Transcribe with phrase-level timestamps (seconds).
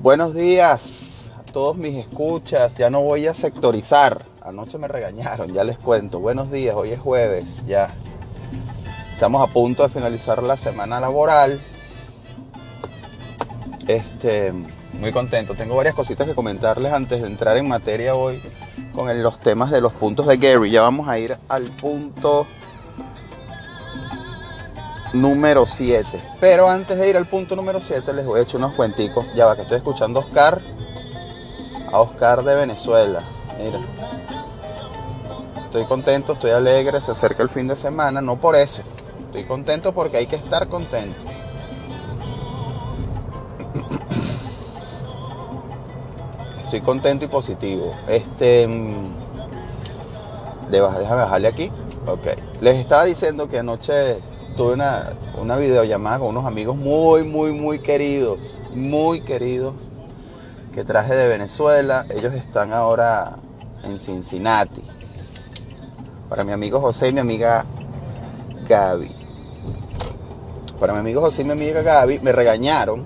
[0.00, 2.74] Buenos días a todos mis escuchas.
[2.76, 4.24] Ya no voy a sectorizar.
[4.40, 6.18] Anoche me regañaron, ya les cuento.
[6.18, 7.94] Buenos días, hoy es jueves, ya.
[9.12, 11.60] Estamos a punto de finalizar la semana laboral.
[13.86, 14.52] Este,
[14.98, 15.54] muy contento.
[15.54, 18.40] Tengo varias cositas que comentarles antes de entrar en materia hoy
[18.94, 20.70] con los temas de los puntos de Gary.
[20.70, 22.46] Ya vamos a ir al punto
[25.12, 26.06] número 7.
[26.40, 29.26] Pero antes de ir al punto número 7 les voy a echar unos cuenticos.
[29.34, 30.60] Ya va, que estoy escuchando a Oscar.
[31.92, 33.22] A Oscar de Venezuela.
[33.58, 33.80] Mira.
[35.64, 38.20] Estoy contento, estoy alegre, se acerca el fin de semana.
[38.20, 38.82] No por eso.
[39.26, 41.16] Estoy contento porque hay que estar contento.
[46.64, 47.94] Estoy contento y positivo.
[48.08, 48.66] Este...
[48.66, 49.08] Mm,
[50.70, 51.70] déjame bajarle aquí.
[52.06, 52.26] Ok.
[52.60, 54.18] Les estaba diciendo que anoche
[54.56, 59.74] tuve una, una videollamada con unos amigos muy, muy, muy queridos, muy queridos,
[60.74, 62.06] que traje de Venezuela.
[62.10, 63.36] Ellos están ahora
[63.84, 64.82] en Cincinnati.
[66.28, 67.64] Para mi amigo José y mi amiga
[68.68, 69.14] Gaby.
[70.78, 73.04] Para mi amigo José y mi amiga Gaby me regañaron.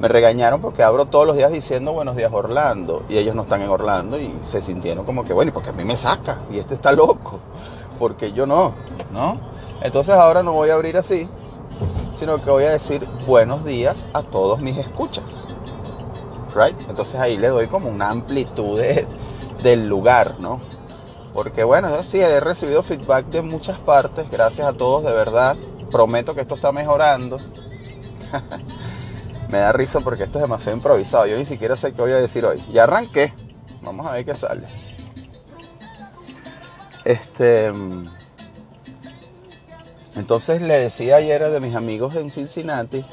[0.00, 3.04] Me regañaron porque abro todos los días diciendo buenos días Orlando.
[3.08, 5.74] Y ellos no están en Orlando y se sintieron como que, bueno, y porque a
[5.74, 6.38] mí me saca.
[6.50, 7.38] Y este está loco.
[7.98, 8.72] Porque yo no,
[9.12, 9.49] ¿no?
[9.82, 11.26] Entonces ahora no voy a abrir así,
[12.18, 15.46] sino que voy a decir buenos días a todos mis escuchas.
[16.54, 16.78] Right?
[16.88, 18.80] Entonces ahí le doy como una amplitud
[19.62, 20.60] del lugar, ¿no?
[21.32, 25.56] Porque bueno, sí he recibido feedback de muchas partes, gracias a todos, de verdad.
[25.90, 27.38] Prometo que esto está mejorando.
[29.48, 31.26] Me da risa porque esto es demasiado improvisado.
[31.26, 32.62] Yo ni siquiera sé qué voy a decir hoy.
[32.72, 33.32] Ya arranqué.
[33.82, 34.66] Vamos a ver qué sale.
[37.04, 37.72] Este.
[40.16, 43.04] Entonces le decía ayer de mis amigos en Cincinnati,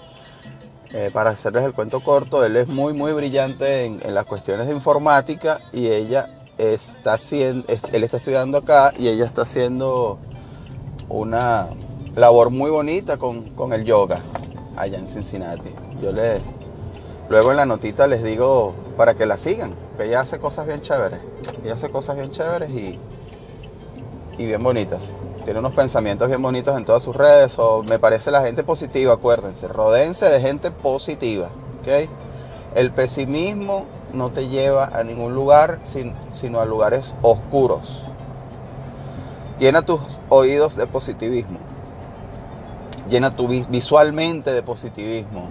[0.93, 4.73] eh, para hacerles el cuento corto, él es muy, muy brillante en, las cuestiones de
[4.73, 10.17] informática y ella está haciendo, él está estudiando acá y ella está haciendo
[11.09, 11.67] una
[12.15, 14.21] labor muy bonita con, el yoga
[14.75, 15.69] allá en Cincinnati.
[16.01, 16.39] Yo le,
[17.29, 20.81] luego en la notita les digo para que la sigan, que ella hace cosas bien
[20.81, 21.19] chéveres,
[21.63, 22.97] ella hace cosas bien chéveres y,
[24.37, 25.13] y bien bonitas
[25.47, 27.57] tiene unos pensamientos bien bonitos en todas sus redes.
[27.57, 29.69] O me parece la gente positiva, acuérdense.
[29.69, 31.47] Rodense de gente positiva.
[31.79, 32.09] ¿okay?
[32.75, 38.03] El pesimismo no te lleva a ningún lugar, sino a lugares oscuros.
[39.57, 41.59] Llena tus oídos de positivismo.
[43.09, 45.47] Llena tu visualmente de positivismo.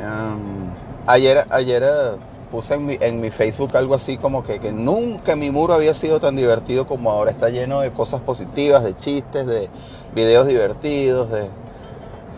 [0.00, 0.70] Em,
[1.08, 2.16] ayer, ayer eh,
[2.50, 6.36] puse en mi, Facebook algo así como que, que, nunca mi muro había sido tan
[6.36, 7.30] divertido como ahora.
[7.30, 9.68] Está lleno de cosas positivas, de chistes, de
[10.14, 11.48] videos divertidos, de...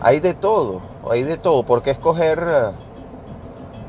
[0.01, 1.63] Hay de todo, hay de todo.
[1.63, 2.39] ¿Por qué escoger,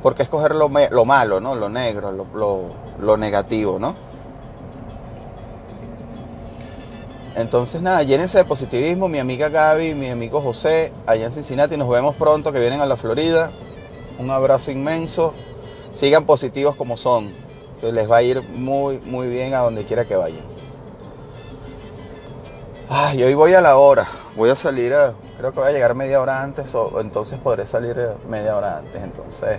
[0.02, 1.54] por escoger lo, lo, malo, ¿no?
[1.54, 2.68] lo negro, lo,
[3.00, 3.78] lo, negativo?
[3.78, 3.94] ¿no?
[7.34, 9.08] Entonces nada, llénense de positivismo.
[9.08, 11.78] Mi amiga Gaby, mi amigo José, allá en Cincinnati.
[11.78, 13.50] Nos vemos pronto que vienen a la Florida.
[14.18, 15.32] Un abrazo inmenso
[15.92, 17.30] sigan positivos como son.
[17.82, 20.52] les va a ir muy, muy bien a donde quiera que vayan.
[22.88, 24.06] Ay, hoy voy a la hora.
[24.36, 24.94] Voy a salir,
[25.38, 28.78] creo que voy a llegar media hora antes o, entonces podré salir eh, media hora
[28.78, 29.02] antes.
[29.02, 29.58] Entonces,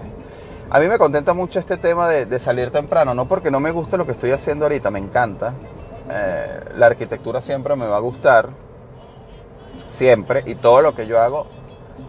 [0.70, 3.98] a mí me contenta mucho este tema de, salir temprano, no porque no me guste
[3.98, 5.54] lo que estoy haciendo ahorita, me encanta.
[6.10, 8.50] Eh, la arquitectura siempre me va a gustar,
[9.90, 11.48] siempre, y todo lo que yo hago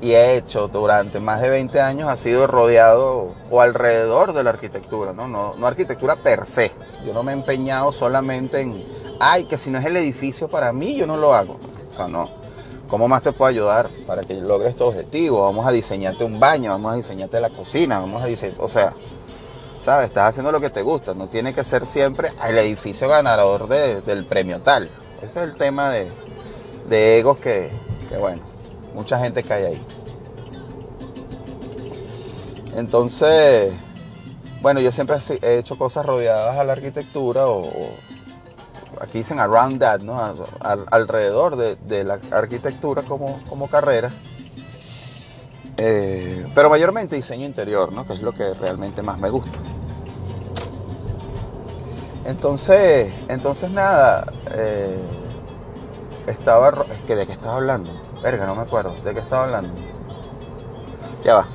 [0.01, 4.51] y he hecho durante más de 20 años ha sido rodeado o alrededor de la
[4.51, 5.29] arquitectura, ¿no?
[5.29, 6.73] No, arquitectura per se.
[7.05, 8.85] Yo no me he empeñado solamente en,
[9.21, 11.59] ay, que si no es el edificio para mí, yo no lo hago.
[11.91, 12.29] O sea, no.
[12.89, 15.43] ¿Cómo más te puedo ayudar para que logres tu objetivo?
[15.43, 18.93] Vamos a diseñarte un baño, vamos a diseñarte la cocina, vamos a diseñar, o sea,
[19.81, 20.09] ¿sabes?
[20.09, 24.27] Estás haciendo lo que te gusta, no tiene que ser siempre el edificio ganador del
[24.27, 24.91] premio tal.
[25.17, 26.09] Ese es el tema de,
[26.89, 27.71] de egos que,
[28.11, 28.43] que, bueno,
[28.95, 29.87] mucha gente cae ahí.
[32.77, 33.73] Entonces,
[34.63, 37.69] bueno, yo siempre he hecho cosas rodeadas a la arquitectura o,
[39.01, 40.19] aquí dicen around that, ¿no?
[40.91, 44.11] alrededor de, la arquitectura como, carrera.
[45.77, 48.07] Eh, pero mayormente diseño interior, ¿no?
[48.07, 49.59] Que es lo que realmente más me gusta.
[52.25, 54.97] Entonces, entonces nada, eh,
[56.27, 57.91] estaba, es que de qué estaba hablando,
[58.25, 59.71] verga, no me acuerdo, de qué estaba hablando.
[61.23, 61.49] Ya va.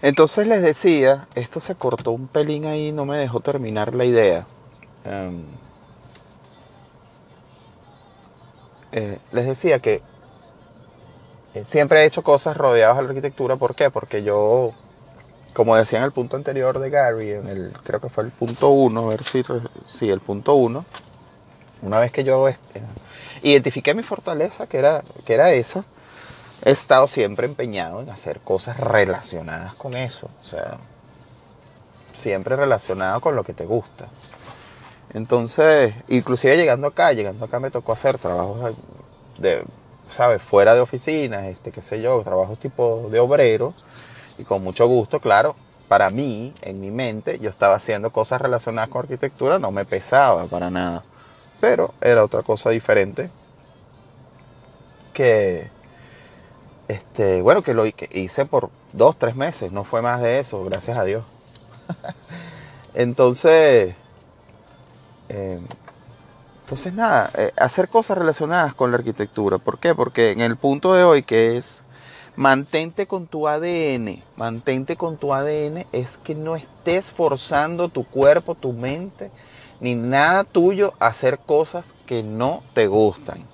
[0.00, 4.46] Entonces les decía, esto se cortó un pelín ahí, no me dejó terminar la idea.
[5.04, 5.44] Em,
[8.92, 10.00] eh, les decía que
[11.64, 13.56] siempre he hecho cosas rodeadas a la arquitectura.
[13.56, 13.90] ¿Por qué?
[13.90, 14.72] Porque yo,
[15.52, 18.70] como decía en el punto anterior de Gary, en el, creo que fue el punto
[18.70, 19.44] uno, a ver si,
[19.90, 20.86] sí, el punto uno,
[21.82, 22.56] una vez que yo eh,
[23.42, 25.84] identifiqué mi fortaleza, que era, que era esa,
[26.64, 30.28] he estado siempre empeñado en hacer cosas relacionadas con eso.
[30.42, 30.78] O sea,
[32.12, 34.06] siempre relacionado con lo que te gusta.
[35.14, 38.74] Entonces, inclusive llegando acá, llegando acá me tocó hacer trabajos
[39.38, 39.64] de,
[40.10, 40.42] ¿sabes?
[40.42, 43.72] Fuera de oficinas, este, qué sé yo, trabajos tipo de obrero.
[44.36, 45.56] Y con mucho gusto, claro,
[45.88, 50.44] para mí, en mi mente, yo estaba haciendo cosas relacionadas con arquitectura, no me pesaba
[50.44, 51.02] para nada.
[51.60, 53.30] Pero era otra cosa diferente
[55.12, 55.68] que,
[56.86, 60.96] este, bueno, que lo hice por dos, tres meses, no fue más de eso, gracias
[60.96, 61.24] a Dios.
[62.94, 63.94] entonces,
[65.28, 65.60] eh,
[66.60, 69.58] entonces nada, eh, hacer cosas relacionadas con la arquitectura.
[69.58, 69.94] ¿Por qué?
[69.94, 71.80] Porque en el punto de hoy que es
[72.36, 78.54] mantente con tu ADN, mantente con tu ADN es que no estés forzando tu cuerpo,
[78.54, 79.32] tu mente,
[79.80, 83.44] ni nada tuyo hacer cosas que no te gustan.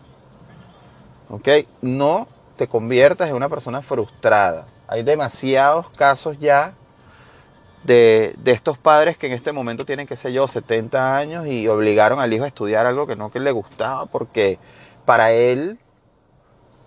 [1.28, 1.48] ¿Ok?
[1.82, 4.66] No te conviertas en una persona frustrada.
[4.86, 6.74] Hay demasiados casos ya
[7.84, 12.20] de, estos padres que en este momento tienen, qué sé yo, 70 años y obligaron
[12.20, 14.58] al hijo a estudiar algo que no que le gustaba porque
[15.04, 15.78] para él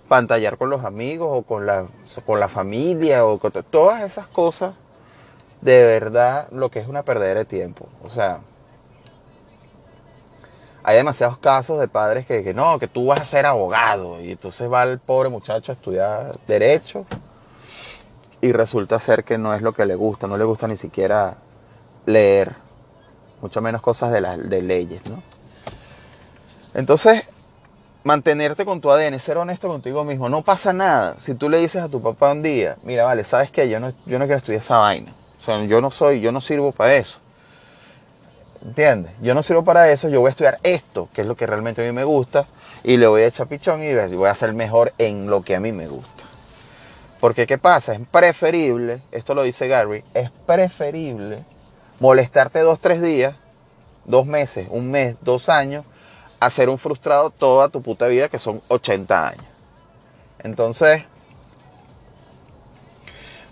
[0.07, 1.87] pantallar con los amigos o con la,
[2.25, 4.73] con la familia o con todas esas cosas,
[5.61, 7.89] de verdad lo que es una perdera de tiempo.
[8.03, 8.39] O sea,
[10.87, 14.21] hay demasiados casos de padres que, no, que tú vas a ser abogado.
[14.21, 17.05] Y entonces va el pobre muchacho a estudiar derecho
[18.39, 21.35] y resulta ser que no es lo que le gusta, no le gusta ni siquiera
[22.05, 22.53] leer,
[23.41, 25.21] mucho menos cosas de, de leyes, ¿no?
[26.73, 27.25] Entonces,
[28.05, 31.15] mantenerte con tu ADN, ser honesto contigo mismo, no pasa nada.
[31.19, 33.67] Si tú le dices a tu papá un día, mira, vale, ¿sabes qué?
[33.67, 35.11] Yo no, yo no quiero estudiar esa vaina.
[35.37, 37.19] O sea, yo no soy, yo no sirvo para eso.
[38.63, 39.11] ¿Entiendes?
[39.21, 41.81] Yo no sirvo para eso, yo voy a estudiar esto, que es lo que realmente
[41.81, 42.45] a mí me gusta,
[42.83, 45.59] y le voy a echar pichón y voy a ser mejor en lo que a
[45.59, 46.23] mí me gusta.
[47.19, 47.93] Porque ¿qué pasa?
[47.93, 51.43] Es preferible, esto lo dice Gary, es preferible
[51.99, 53.35] molestarte dos, tres días,
[54.05, 55.85] dos meses, un mes, dos años,
[56.39, 59.45] a ser un frustrado toda tu puta vida, que son 80 años.
[60.39, 61.03] Entonces,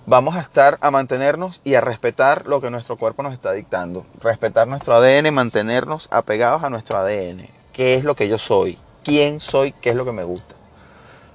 [0.06, 4.06] vamos a estar a mantenernos y a respetar lo que nuestro cuerpo nos está dictando.
[4.22, 7.48] Respetar nuestro ADN, mantenernos apegados a nuestro ADN.
[7.74, 8.78] ¿Qué es lo que yo soy?
[9.04, 9.72] ¿Quién soy?
[9.72, 10.56] ¿Qué es lo que me gusta?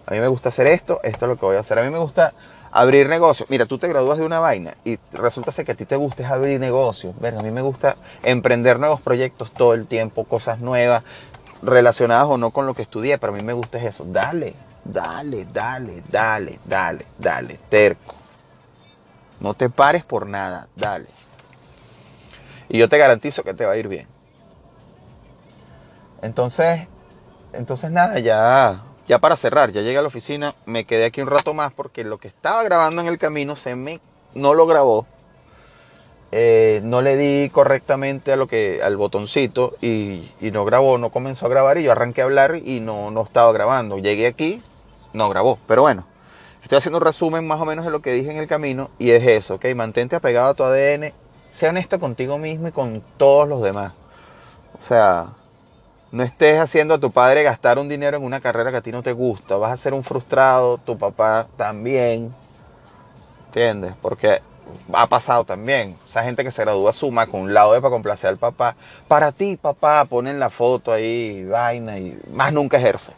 [0.06, 1.78] A mí me gusta hacer esto, esto es lo que voy a hacer.
[1.78, 2.32] A mí me gusta
[2.72, 3.49] abrir negocios.
[3.50, 6.28] Mira, tú te gradúas de una vaina y resulta ser que a ti te gusta
[6.28, 7.14] abrir negocios.
[7.23, 11.02] a mí me gusta emprender nuevos proyectos todo el tiempo, cosas nuevas,
[11.62, 14.05] relacionadas o no con lo que estudié, pero a mí me gusta eso.
[14.06, 18.19] Dale, dale, dale, dale, dale, dale, terco.
[19.40, 21.06] No te pares por nada, dale.
[22.69, 24.06] Y yo te garantizo que te va a ir bien.
[26.22, 26.87] Entonces,
[27.52, 31.28] entonces nada, ya, ya para cerrar, ya llegué a la oficina, me quedé aquí un
[31.28, 34.00] rato más porque lo que estaba grabando en el camino se me
[34.34, 35.06] no lo grabó.
[36.32, 41.10] Eh, no le di correctamente a lo que, al botoncito y, y, no grabó, no
[41.10, 43.98] comenzó a grabar y yo arranqué a hablar y no, no estaba grabando.
[43.98, 44.62] Llegué aquí,
[45.12, 46.06] no grabó, pero bueno,
[46.62, 49.11] Estoy haciendo un resumen más o menos de lo que dije en el camino y
[49.11, 49.66] es eso, ¿ok?
[49.75, 51.12] Mantente apegado a tu ADN,
[51.50, 53.92] sea honesto contigo mismo y con todos los demás.
[54.80, 55.28] O sea,
[56.12, 58.92] no estés haciendo a tu padre gastar un dinero en una carrera que a ti
[58.92, 59.56] no te gusta.
[59.56, 62.35] Vas a ser un frustrado, tu papá también.
[63.46, 63.94] ¿Entiendes?
[64.00, 64.40] Porque
[64.92, 65.96] ha pasado también.
[66.06, 68.76] Esa gente que se gradúa suma con un lado de para complacer al papá.
[69.08, 73.12] Para ti, papá, ponen la foto ahí, vaina, y más nunca ejerce.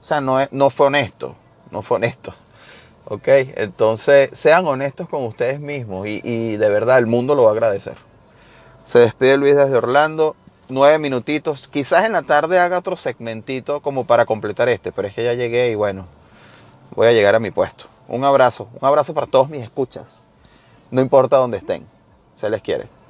[0.00, 1.34] O sea, no, no fue honesto.
[1.70, 2.34] No fue honesto.
[3.06, 3.28] ¿Ok?
[3.56, 7.96] Entonces, sean honestos con ustedes mismos y, de verdad el mundo lo va a agradecer.
[8.84, 10.36] Se despide Luis desde Orlando.
[10.68, 11.68] Nueve minutitos.
[11.68, 15.34] Quizás en la tarde haga otro segmentito como para completar este, pero es que ya
[15.34, 16.06] llegué y bueno,
[16.94, 17.86] voy a llegar a mi puesto.
[18.08, 20.26] Un abrazo, un abrazo para todos mis escuchas.
[20.90, 21.86] No importa dónde estén.
[22.36, 23.01] Se les quiere.